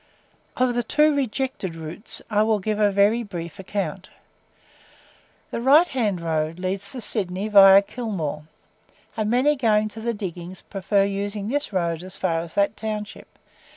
Of 0.57 0.73
the 0.73 0.81
two 0.81 1.13
rejected 1.13 1.75
routes 1.75 2.23
I 2.27 2.41
will 2.41 2.57
give 2.57 2.79
a 2.79 2.89
very 2.91 3.21
brief 3.21 3.59
account. 3.59 4.09
The 5.51 5.61
right 5.61 5.87
hand 5.87 6.21
road 6.21 6.57
leads 6.57 6.91
to 6.93 7.01
Sydney, 7.01 7.47
VIA 7.47 7.83
Kilmore, 7.83 8.45
and 9.15 9.29
many 9.29 9.55
going 9.55 9.89
to 9.89 10.01
the 10.01 10.15
diggings 10.15 10.63
prefer 10.63 11.03
using 11.03 11.49
this 11.49 11.71
road 11.71 12.01
as 12.01 12.17
far 12.17 12.39
as 12.39 12.55
that 12.55 12.75
township. 12.75 13.27